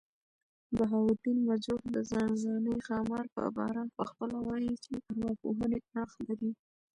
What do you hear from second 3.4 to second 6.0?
باره پخپله وايي، چي ارواپوهني